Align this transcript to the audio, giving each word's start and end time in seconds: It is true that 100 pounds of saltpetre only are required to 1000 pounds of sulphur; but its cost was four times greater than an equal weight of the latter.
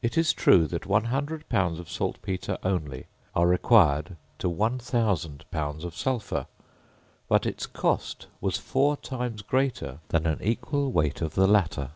It 0.00 0.16
is 0.16 0.32
true 0.32 0.68
that 0.68 0.86
100 0.86 1.48
pounds 1.48 1.80
of 1.80 1.90
saltpetre 1.90 2.56
only 2.62 3.06
are 3.34 3.48
required 3.48 4.14
to 4.38 4.48
1000 4.48 5.44
pounds 5.50 5.82
of 5.82 5.96
sulphur; 5.96 6.46
but 7.26 7.46
its 7.46 7.66
cost 7.66 8.28
was 8.40 8.58
four 8.58 8.96
times 8.96 9.42
greater 9.42 9.98
than 10.10 10.24
an 10.24 10.38
equal 10.40 10.92
weight 10.92 11.20
of 11.20 11.34
the 11.34 11.48
latter. 11.48 11.90